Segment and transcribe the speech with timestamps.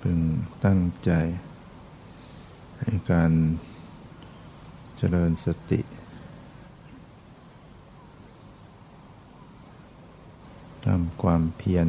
[0.00, 0.20] พึง
[0.64, 1.10] ตั้งใจ
[2.80, 3.32] ให้การ
[4.96, 5.80] เจริญสติ
[10.84, 11.88] ทำความเพียร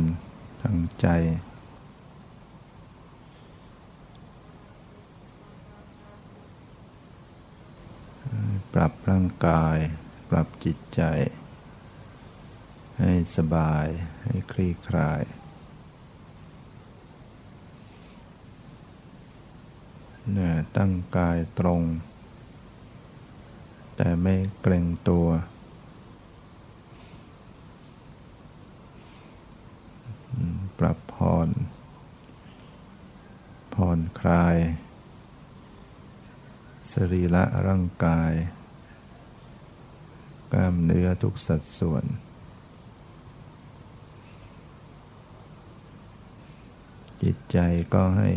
[0.61, 1.07] ทางใจ
[8.73, 9.77] ปรับร่างกาย
[10.29, 11.01] ปรับจิตใจ
[12.99, 13.85] ให้สบาย
[14.23, 15.41] ให้คลี่คลายเนี่ย
[20.77, 21.81] ตั้งกายตรง
[23.95, 25.27] แต่ไม่เกรงตัว
[30.79, 31.49] ปรับผ่อน
[33.73, 34.57] ผ่อนคลาย
[36.91, 38.31] สรีระร่างกาย
[40.51, 42.05] กล้ามเนื้อทุกสัดส่วน
[47.21, 47.57] จิตใจ
[47.93, 48.31] ก็ให้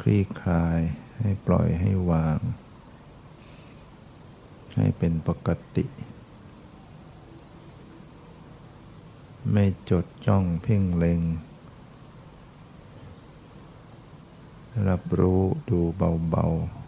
[0.00, 0.80] คลี่คลาย
[1.20, 2.38] ให้ปล่อยให้วาง
[4.76, 5.86] ให้เป็นปกติ
[9.52, 11.20] ไม่จดจ้องเพ่งเล็ง
[14.88, 16.80] รับรู้ดูเบาๆ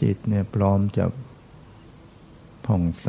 [0.00, 1.04] จิตเนี่ยพร้อมจะ
[2.66, 3.08] ผ่องใส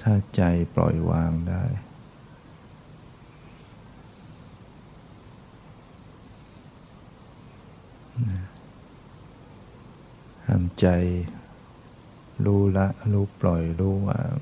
[0.00, 0.42] ถ้าใจ
[0.74, 1.64] ปล่อยวางได้
[10.46, 10.86] ทำใจ
[12.44, 14.34] รู้ละ รู้ปล่อย รู้วาง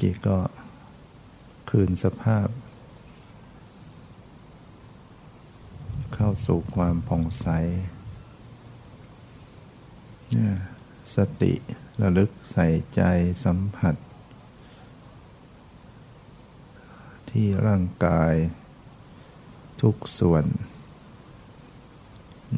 [0.00, 0.38] จิตก็
[1.70, 2.48] คืนสภาพ
[6.14, 7.48] เข้าสู่ความผ่องใส
[10.30, 10.56] เนี่ย
[11.14, 11.52] สติ
[12.02, 13.02] ระลึกใส่ใจ
[13.44, 13.94] สัมผัส
[17.30, 18.34] ที่ร่างกาย
[19.80, 20.44] ทุกส่วน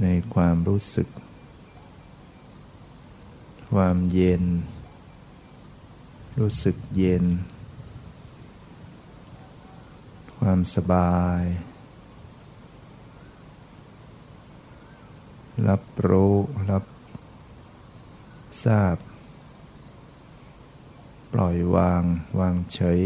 [0.00, 1.08] ในความรู้สึก
[3.72, 4.44] ความเย็น
[6.38, 7.24] รู้สึกเย็น
[10.38, 11.42] ความสบาย
[15.68, 16.34] รับรู้
[16.70, 16.84] รับ
[18.64, 18.96] ทราบ
[21.32, 22.02] ปล่อยวาง
[22.38, 23.00] วางเฉย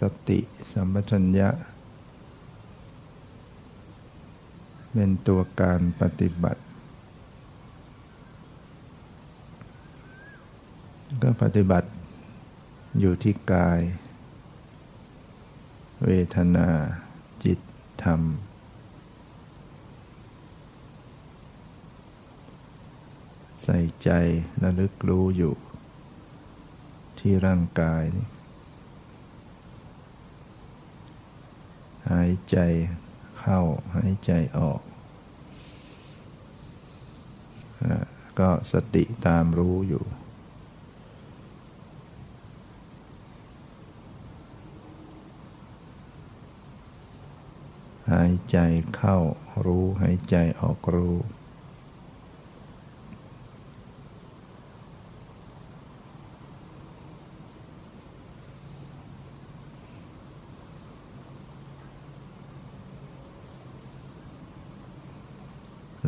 [0.28, 0.38] ติ
[0.72, 1.48] สัมปชัญญะ
[4.92, 6.62] เป็นตัวการปฏิบัติ
[11.22, 11.88] ก็ปฏิบัติ
[13.00, 13.80] อยู่ที่กาย
[16.04, 16.68] เวทนา
[17.44, 17.58] จิต
[18.02, 18.22] ธรรม
[23.62, 24.10] ใส่ใจ
[24.62, 25.54] ระลึกรู้อยู่
[27.18, 28.26] ที่ร่างกายนี่
[32.10, 32.56] หายใจ
[33.38, 33.60] เข้า
[33.96, 34.80] หายใจออก
[38.38, 40.04] ก็สติตามรู้อยู่
[48.10, 48.58] หายใจ
[48.94, 49.16] เข้า
[49.64, 51.16] รู้หายใจออกรู้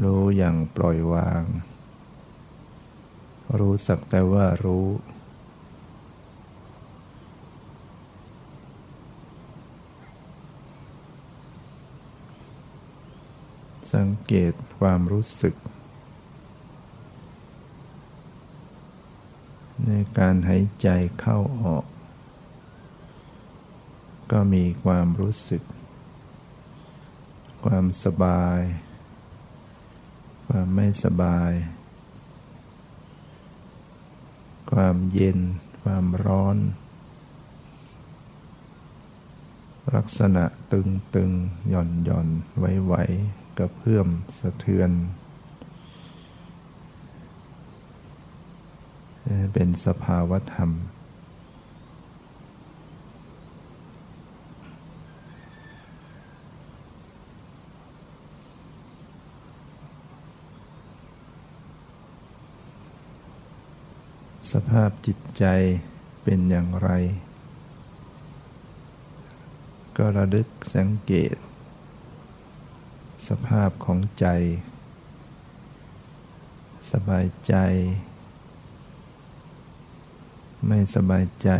[0.03, 1.45] รู้อย่างปล่อยวาง
[3.59, 4.87] รู้สักแต่ว่ารู้
[13.95, 15.55] สังเกตความรู้สึก
[19.87, 20.89] ในการหายใจ
[21.21, 21.85] เข้าออก
[24.31, 25.63] ก็มีความรู้สึก
[27.65, 28.61] ความสบาย
[30.47, 31.53] ความไม่สบาย
[34.73, 35.39] ความเย็น
[35.83, 36.57] ความร้อน
[39.95, 41.31] ลักษณะตึงตึง
[41.69, 42.29] หย่อนหย่อน
[42.59, 43.05] ไว้ไว้
[43.63, 44.09] กระเพื่อม
[44.39, 44.91] สะเทือน
[49.53, 50.71] เป็นสภาวธรรม
[64.53, 65.45] สภาพจิตใจ
[66.23, 66.91] เป็นอย่างไร
[69.97, 71.37] ก็ระลึกสังเกต
[73.29, 74.27] สภาพของใจ
[76.93, 77.55] สบายใจ
[80.67, 81.51] ไม่สบายใจ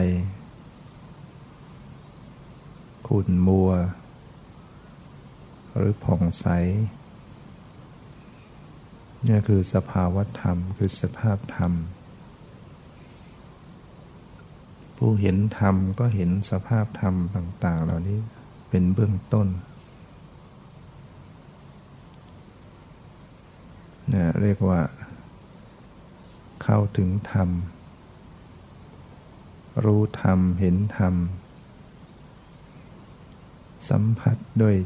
[3.07, 3.71] ขุ่นมัว
[5.77, 6.47] หรือผ่องใส
[9.27, 11.73] นี่คือสภาวธรรมคือสภาพธรรม
[14.97, 18.19] ผู้เห็นธรรมก็เห็นสภาพธรรมต่าง ๆ เหล่านี้
[18.69, 19.49] เป็นเบื้องต้น
[24.13, 24.81] นะเรียกว่า
[26.63, 27.49] เข้าถึงธรรม
[29.85, 31.15] รู้ธรรม เห็นธรรม
[33.89, 34.77] สัมผัสด้วย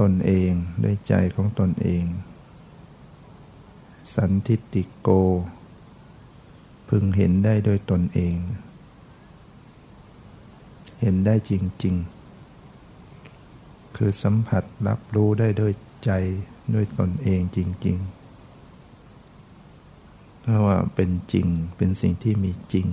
[0.00, 0.50] ตนเอง
[0.84, 2.04] ด้วยใจของตนเอง
[4.14, 5.08] สันทิติโก
[6.88, 8.36] พึงเห็นได้โดยตนเอง
[11.00, 11.52] เห็นได้จ
[11.84, 11.94] ริง
[12.76, 15.72] ๆ คือสัมผัสรับรู้ได้ด้วย
[16.04, 16.10] ใจ
[16.74, 17.98] ด้วยตนเองจริง
[19.22, 21.46] ๆ เพราะว่าเป็นจริง
[21.76, 22.88] เป็นสิ่งที่มีจริง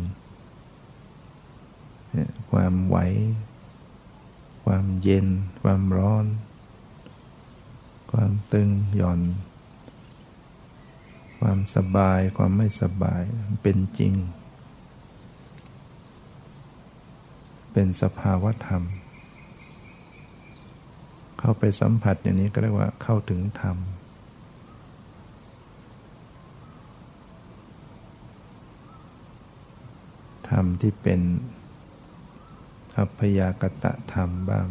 [2.52, 2.98] ความไหว
[4.66, 5.28] ความเย็น
[5.62, 6.26] ความร้อน
[8.12, 9.22] ความตึงหย่อน
[11.40, 13.22] ความสบายความไม่สบาย
[13.64, 14.14] เป็นจริง
[17.74, 18.84] เป็นสภาวะธรรม
[21.46, 23.78] เข้าไปสัมผัสอย่างนี้ก็เรียกว่าเข้าถึงธรรม
[30.50, 31.22] ธรรมที่เป็น
[32.98, 34.68] อัพยากตะธรรมบ้าง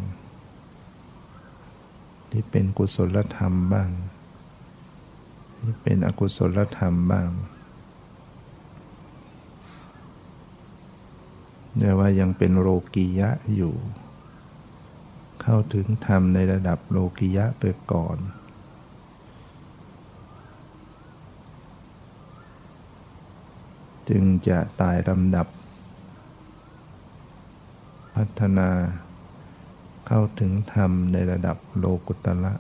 [2.31, 3.91] ที่เป็นกุศลธรรมบ้าง
[5.63, 7.31] ที่เป็นอกุศลธรรมบ้าง
[11.79, 13.75] แต่ว่ายังเป็นโลกียะอยู่
[15.43, 18.19] เข้าถึงธรรมในระดับโลกียะไปก่อน
[24.09, 25.47] จึงจะตายลำดับ
[28.15, 28.69] พัฒนา
[30.07, 32.55] เข้าถึงธรรมในระดับโลกุตละ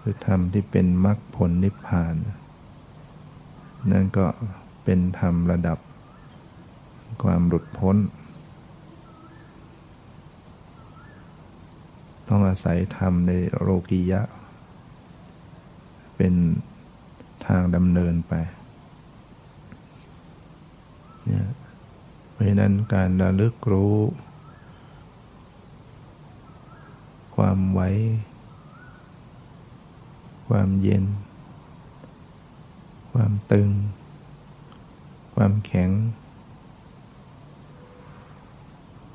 [0.00, 2.14] คือธรรมที่เป็นมรรคผลนิพพาน
[3.90, 4.26] นั่นก็
[4.84, 5.78] เป็นธรรมระดับ
[7.22, 7.96] ความหลุดพ้น
[12.28, 14.22] ต้องอาศัยธรรมในโลกียะ
[16.16, 16.34] เป็น
[17.46, 18.34] ทางดำเนินไป
[21.26, 21.46] เนี่ย
[22.30, 23.96] เพราะนั้นการระลึกรู้
[27.36, 27.90] ความไว้
[30.48, 31.04] ความเย็น
[33.12, 33.68] ความตึง
[35.34, 35.90] ความแข็ง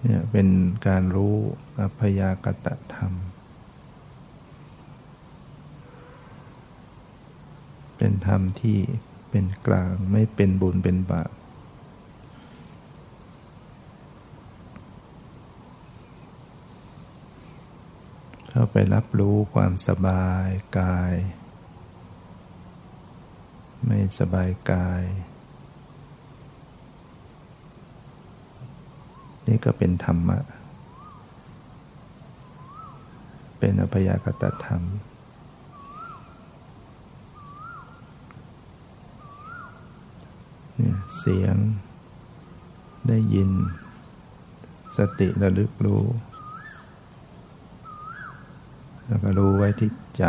[0.03, 0.47] เนี่ยเป็น
[0.87, 1.35] การรู้
[1.79, 3.13] อัพยากตธรรม
[7.97, 8.79] เป็นธรรมที่
[9.29, 11.31] เป็นกลางไม่เป็นบุญเป็นบาป
[18.49, 20.47] เข้าไปรับรู้ความสบาย
[20.79, 21.13] กาย
[23.85, 25.03] ไม่สบายกาย
[29.47, 30.39] นี่ก็เป็นธรรมะ
[33.57, 34.81] เป็นอภยากตธรรม
[40.75, 41.55] เนี่ยเสียง
[43.07, 43.49] ได้ยิน
[44.97, 46.03] สติระลึกรู้
[49.07, 50.25] แล้วก็รู้ไว้ที่ใจ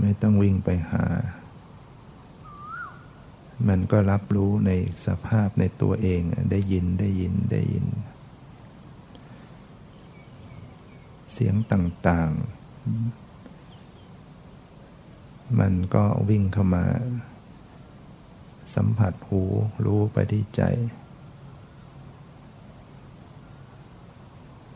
[0.00, 1.04] ไม่ต้องวิ่งไปหา
[3.68, 4.70] มันก็รับรู้ใน
[5.06, 7.86] สภาพในตัวเองได้ยินได้ยินได้ยิน
[11.32, 12.38] เสียงต่างๆ
[15.60, 16.84] มันก็วิ่งเข้ามา
[18.74, 19.42] สัมผัสหู
[19.84, 20.62] รู้ไปที่ใจ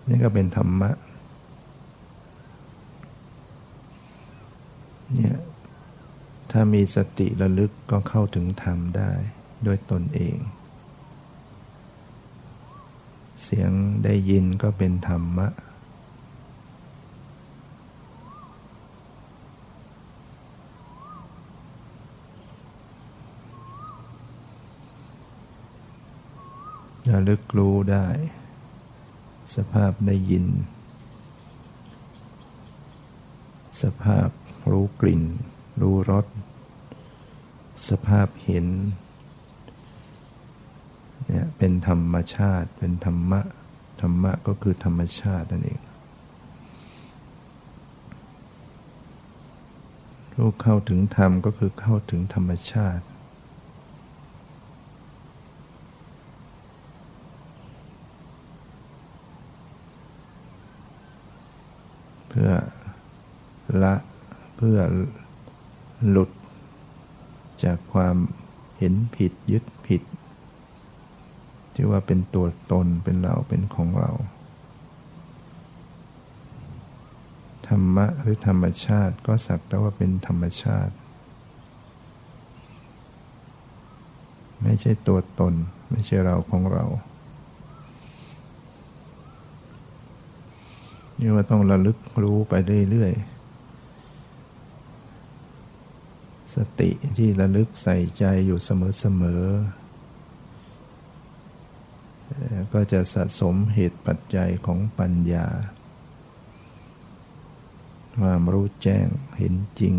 [0.08, 0.90] นี่ก็เป็นธรรมะ
[5.14, 5.36] เนี่ย
[6.60, 9.12] ถ้ามีสติระลึกก็เข้าถึงธรรมได้
[9.66, 10.36] ด้วยตนเอง
[13.42, 13.70] เสียง
[14.04, 15.48] ได้ยินก็เป็นธรรมะ
[27.10, 28.08] ระลึกรู้ได้
[29.56, 30.46] สภาพได้ยิน
[33.82, 34.28] สภาพ
[34.70, 35.24] รู้กลิ่น
[35.80, 36.26] รู้รส
[37.88, 38.66] สภาพเห็น
[41.26, 43.40] เนี่ยเป็นธรรมชาติ เป็นธรรมะ
[44.00, 45.80] ธรรมะก็คือธรรมชาตินั่นเอง
[50.36, 53.04] รู้เข้าถึงธรรมก็คือเข้าถึงธรรมชาติ
[62.28, 62.50] เพื่อ
[63.82, 63.94] ละ
[64.56, 64.78] เพื่อ
[66.08, 66.30] หลุด
[67.64, 68.16] จากความ
[68.78, 70.02] เห็นผิดยึดผิด
[71.74, 74.10] ที่ว่าเป็นตัวตนเป็นเราเป็นของเรา
[77.66, 80.94] ธรรมะหรือธรรมชาติก็สักแต่ว่าเป็นธรรมชาติ
[84.62, 85.54] ไม่ใช่ตัวตน
[85.90, 86.84] ไม่ใช่เราของเรา
[91.18, 92.54] นี่ว่าต้องระลึกรู้ไป
[92.90, 93.37] เรื่อยๆ
[96.54, 99.88] สติที่ระลึกใส่ใจอยู่เสมอๆ
[102.72, 105.46] ก็จะสะสมเหตุปัจจัยของปัญญา
[108.20, 109.06] ความรู้แจ้ง
[109.38, 109.94] เห็นจริง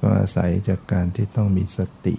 [0.00, 2.16] ก็อาศัยจากการที่ต้องมีสติ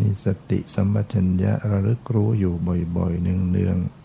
[0.00, 2.54] มีสติสัมปชัญญะระลึกรู้อยู่
[2.96, 4.02] บ่อยๆ เนืองๆ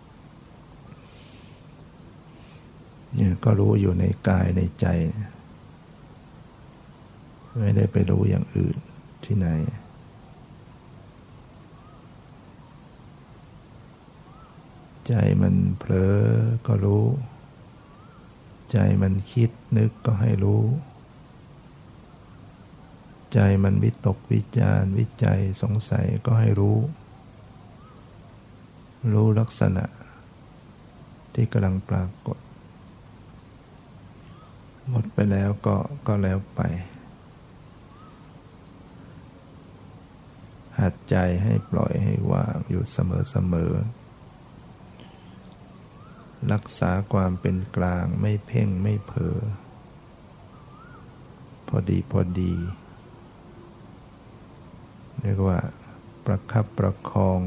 [3.16, 4.88] เนี่ยก็รู้อยู่ในกายในใจ
[7.58, 8.78] ไม่ได้ไปรู้อย่างอื่น
[9.26, 9.48] ที่ไหน
[15.08, 16.18] ใจมันเผลอ
[16.68, 17.06] ก็รู้
[18.72, 20.64] ใจมันคิดนึกก็ให้รู้
[23.34, 26.78] ใจมันวิตกวิจารวิจัยสงสัยก็ให้รู้
[29.14, 29.86] รู้ลักษณะ
[31.34, 32.38] ที่กำลังปรากฏ
[34.90, 35.76] หมดไปแล้วก็
[36.08, 36.62] ก็แล้วไป
[40.82, 44.08] หัดใจให้ปล่อยให้ว่างอยู่เสมอๆ
[46.52, 49.38] รักษาความเป็นกลางไม่เพ่งไม่เผลอ
[51.68, 52.54] พอดีพอดี
[55.22, 55.60] เรียกว่า
[56.26, 57.40] ประคับประคอง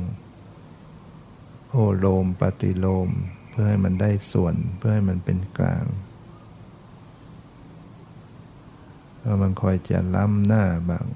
[1.70, 3.10] โอโลมปฏิโลม
[3.50, 5.84] เพื่อให้มันได้ส่วนเพื่อให้มันเป็นกลาง
[9.18, 11.06] เพราะมันคอยจะล้ำหน้าบาง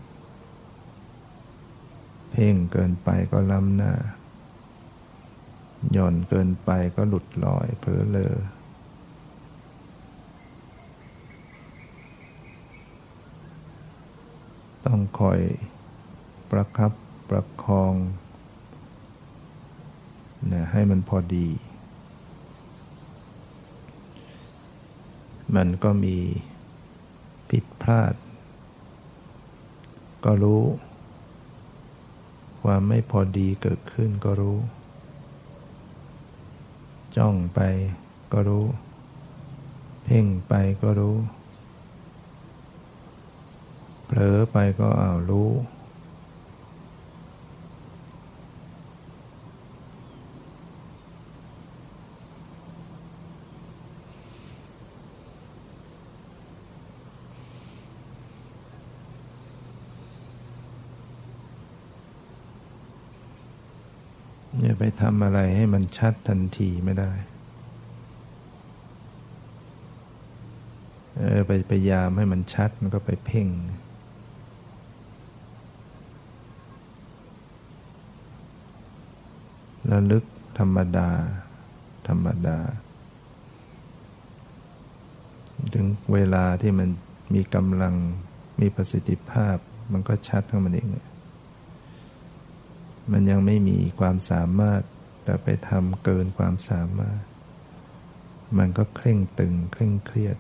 [2.37, 3.93] เพ่งเกินไปก็ล้ำหน้า
[5.93, 8.35] หย่อนเกินไปก็หลุดลอยเผลอเลอ
[14.87, 15.41] ต้องคอย
[16.51, 16.93] ประคับ
[17.29, 17.95] ประคอง
[20.53, 21.49] นะให้มันพอดี
[25.55, 26.17] มันก็มี
[27.51, 28.15] ผิดพลาด
[30.25, 30.63] ก็รู้
[32.69, 34.59] ความไม่พอดีเกิดขึ้นก็รู้
[37.17, 37.61] จ้องไป
[38.33, 38.67] ก็รู้
[40.05, 40.53] เพ่งไป
[40.83, 41.17] ก็รู้
[44.07, 45.51] เผลอไปก็อ้าวรู้
[64.61, 67.13] อย่าไปทำอะไรให้มันชัดทันทีไม่ได้
[71.19, 73.49] เออไปพยายามให้มันชัดมันก็ไปเพ่ง
[79.93, 80.25] ระลึก
[80.59, 81.09] ธรรมดา
[82.09, 82.59] ธรรมดา
[85.75, 86.89] ถึงเวลาที่มัน
[87.35, 87.95] มีกำลัง
[88.61, 89.57] มีประสิทธิภาพ
[89.93, 90.89] มันก็ชัดของมันเอง
[93.13, 94.83] มันยังไม่มีความสามารถ
[95.25, 97.23] แต่ไปทำเกินความสามารถ
[98.59, 100.37] มันก็เคร่งตึงเคร่งเครียด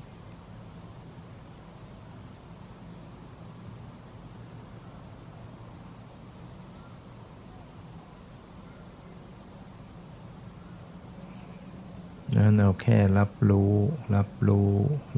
[12.37, 13.73] นั้นเอาแค่รับรู้
[14.15, 14.71] รับรู้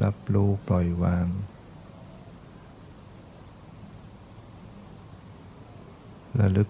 [0.03, 1.27] รับรู้ปล่อยวาง
[6.39, 6.69] ระลึก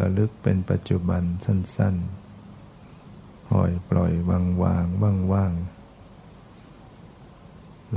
[0.00, 2.23] ระลึกเป็นปัจจุบันสั้น ๆ
[3.48, 5.52] ปล่อยปล่อยวางวางว่างว่าง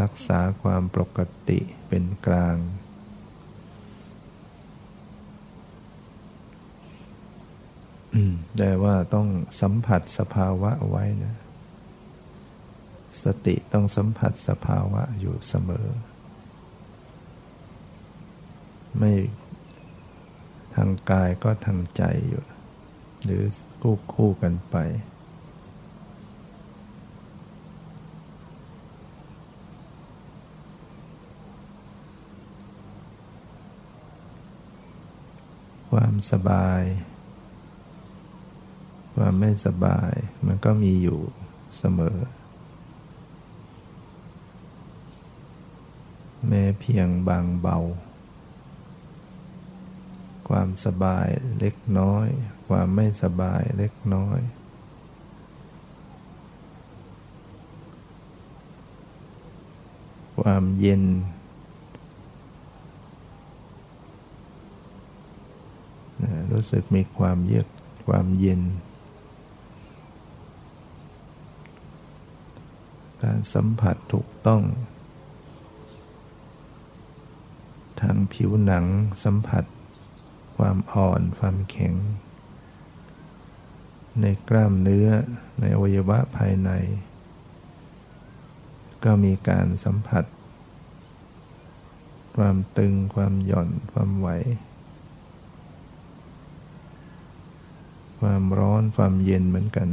[0.02, 2.58] รักษาความปกติเป็นกลาง
[8.58, 9.28] แต่ว่าต้อง
[9.62, 11.36] สัมผัสสภาวะไว้นะ
[13.24, 15.88] สติต้องสัมผัสสภาวะอยู่เสมอ
[18.98, 19.14] ไม่
[20.76, 22.44] ทางกายก็ทางใจอยู่
[23.24, 23.44] หรือ
[23.82, 24.76] คู่คู่กันไป
[35.92, 36.84] ความสบาย
[39.16, 40.12] ความไม่สบาย
[40.46, 41.20] มันก็มีอยู่
[41.78, 42.18] เสมอ
[46.48, 47.78] แม้เพียงบางเบา
[50.50, 51.28] ความสบาย
[51.60, 52.28] เล็กน้อย
[52.68, 54.40] ความไม่สบายเล็กน้อย
[60.42, 61.04] ความเย็น
[66.52, 67.68] รู้สึกมีความเยือก
[68.08, 68.62] ความเย็น
[73.24, 74.62] การสัมผัสถูกต้อง
[78.02, 78.86] ทางผิวหนัง
[79.24, 79.64] สัมผัส
[80.58, 81.94] ความอ่อนความแข็ง
[84.22, 85.08] ในกล้ามเนื้อ
[85.60, 86.70] ในอวัยวะภายใน
[89.04, 90.26] ก็มีการสัมผัส
[92.38, 94.30] ความตึงความหย่อนความไหว
[98.20, 99.88] ความร้อนความเย็นเหมือนกัน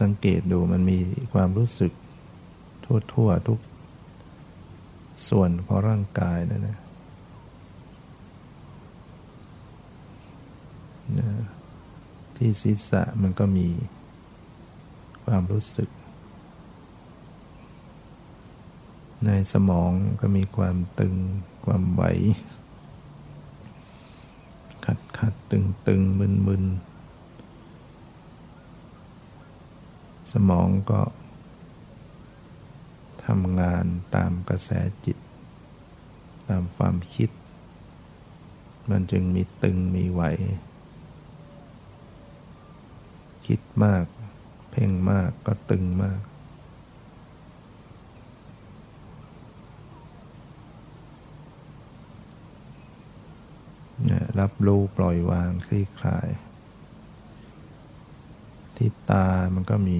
[0.00, 0.98] สังเกตดูมันมี
[1.32, 1.92] ความรู้สึก
[2.84, 3.60] ทั่วทั่วทุก
[5.28, 6.78] ส่วนของร่างกายนะนะ
[12.36, 13.68] ที่ศีรษะมันก็มี
[15.24, 15.88] ความรู้สึก
[19.26, 21.14] ในสมองก็มีความตึง
[21.64, 22.02] ความไหว
[25.20, 26.64] ขัดขัดตึงตึงมึนมึน
[30.32, 31.02] สมองก็
[33.24, 33.84] ทำงาน
[34.14, 34.70] ตามกระแส
[35.04, 35.18] จิต
[36.48, 37.30] ตามความคิด
[38.90, 40.22] มันจึงมีตึงมีไหว
[43.46, 44.04] คิดมาก
[44.70, 46.20] เพ่งมากก็ตึงมาก
[54.40, 56.28] รับรู้ปล่อยวางคลี่คลาย
[58.76, 59.98] ที่ตามันก็มี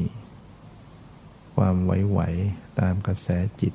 [1.55, 3.29] ความไหวๆตามกระแส
[3.61, 3.75] จิต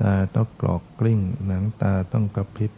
[0.00, 2.72] ตาต้องกรอกกลิ้ง หนังตาต้องกระพริบ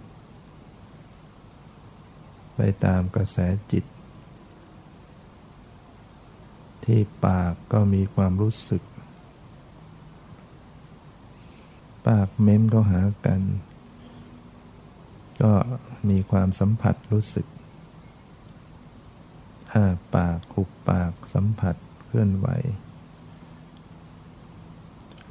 [2.56, 3.38] ไปตามกระแส
[3.72, 3.84] จิต
[6.84, 8.82] ที่ปากก็มีความรู้สึก
[12.06, 13.40] ปากเม้มเข้าหากัน
[15.42, 15.52] ก็
[16.10, 17.46] มีความสัมผัสรู้สึก
[19.72, 22.48] อ้าปากขุบปากสัมผัสเคลื่อนไหว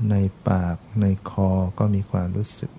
[0.10, 0.16] ใน
[0.50, 2.72] ปากในคอก็มีความรู้สึก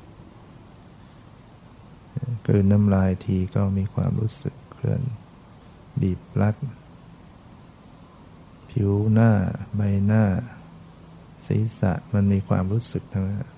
[2.47, 5.03] กืนน้ำลายทีก็มีความรู้สึกเคลื่อน
[6.01, 6.57] บีบรัด
[8.71, 9.31] ผิวหน้า
[9.77, 10.25] ใบหน้า
[11.47, 13.52] ศีรษะมันมีความรู้สึกทั้งนั้น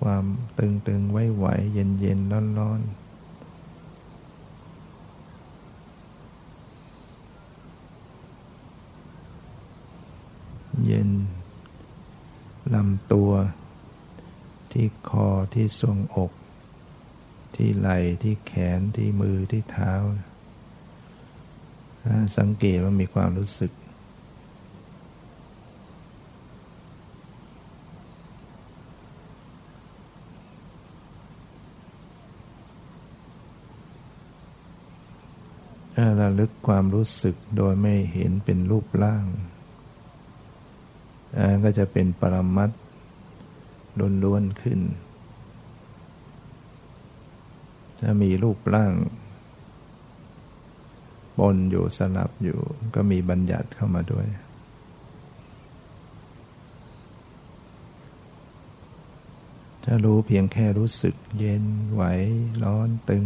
[0.00, 0.24] ความ
[0.58, 2.80] ตึงตึงไหวไหวเย็นเย็นร้อนร้อน
[10.84, 11.10] เย็น
[12.74, 13.30] ลำตัว
[14.72, 16.32] ที่คอที่ทรวงอก
[17.54, 19.92] ที่ไหล่ที่แขนที่มือที่เท้า
[22.38, 23.72] สังเกตว่ามีความรู้สึก
[36.00, 39.24] ถ้าระ ลึกความรู้สึกโดยไม่เห็นเป็นรูปร่าง
[41.64, 42.70] ก็จะเป็นปรมัต
[44.24, 44.80] ล้วนๆขึ้น
[48.00, 48.92] ถ้ามีรูปร่าง
[51.38, 52.58] ปนอยู่สลับอยู่
[52.94, 54.26] ก็มีบัญญัติเข้ามาด้วย
[59.84, 62.02] ถ้ารู้เพียงแค่รู้สึกเย็นไหว
[62.62, 63.24] ร้อนตึง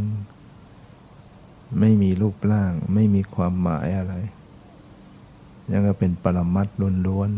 [1.81, 4.15] ไม่มีรูปร่าง ไม่มีความหมายอะไร
[5.71, 6.69] ยังก็เป็นปรมัต
[7.07, 7.31] ล้วน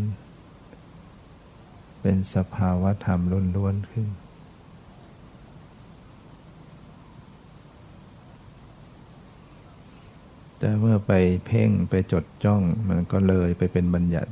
[1.17, 3.21] ๆ เป็นสภาวะธรรม
[3.55, 4.07] ล้วนๆขึ้น
[10.59, 11.11] แต่เมื่อไป
[11.45, 14.31] เพ่งไปจดจ้องมันก็เลยไปเป็นบัญญัติ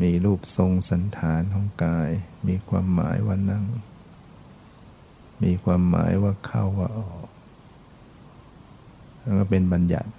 [0.00, 2.10] มีรูปทรงสันฐานของกาย
[2.46, 3.64] มีความหมายว่านั่ง
[5.42, 7.31] มีความหมายว่าเข้าว่าออก
[9.22, 10.10] แล้วก็เป็นบัญญัติ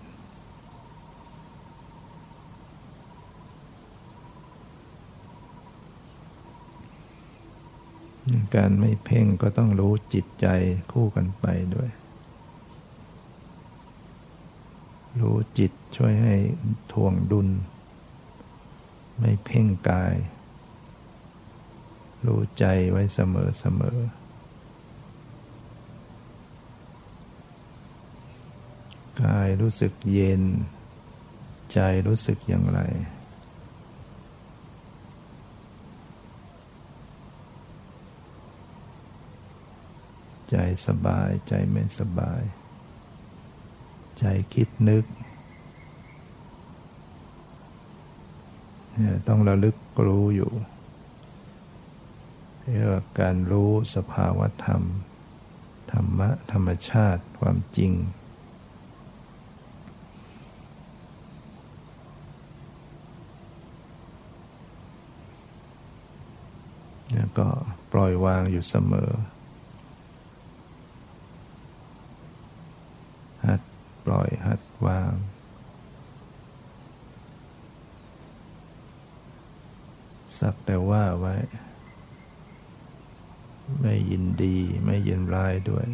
[8.56, 10.48] การไม่เพ่งก็ต้องรู้จิตใจ
[10.92, 11.90] คู่กันไปด้วย
[15.20, 16.36] รู้จิตช่วยให้
[16.92, 17.48] ทวงดุล
[19.20, 20.16] ไม่เพ่งกาย
[22.26, 23.98] รู้ใจไว้เสมอเสมอ
[29.22, 30.44] กายรู้สึกเย็น
[31.72, 32.80] ใจรู้สึกอย่างไร
[40.50, 40.56] ใจ
[40.88, 42.44] สบายใจไม่สบาย
[44.18, 44.24] ใจ
[44.54, 45.06] คิดนึก
[49.28, 50.52] ต้องระลึกรู้อยู่
[52.62, 54.82] เรียกว่าการรู้สภาวธรรม
[55.92, 57.94] ธรรมะธรรมชาติความจริง
[67.14, 67.48] แล้ว ก็
[67.92, 69.12] ปล่อยวางอยู่เสมอ
[73.46, 73.62] หัด
[74.06, 75.14] ปล่อยหัดวาง
[80.40, 81.36] สักแต่ว่าไว้
[83.82, 85.88] ไม่ยินดีไม่ยินร้ายด้วย